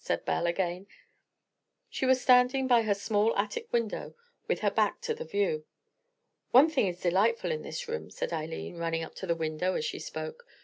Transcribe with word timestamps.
said 0.03 0.25
Belle 0.25 0.47
again. 0.47 0.87
She 1.87 2.07
was 2.07 2.19
standing 2.19 2.65
by 2.65 2.81
her 2.81 2.95
small 2.95 3.35
attic 3.37 3.71
window 3.71 4.15
with 4.47 4.61
her 4.61 4.71
back 4.71 4.99
to 5.01 5.13
the 5.13 5.23
view. 5.25 5.63
"One 6.49 6.71
thing 6.71 6.87
is 6.87 6.99
delightful 7.01 7.51
in 7.51 7.61
this 7.61 7.87
room," 7.87 8.09
said 8.09 8.33
Eileen, 8.33 8.77
running 8.77 9.03
up 9.03 9.13
to 9.17 9.27
the 9.27 9.35
window 9.35 9.75
as 9.75 9.85
she 9.85 9.99
spoke. 9.99 10.47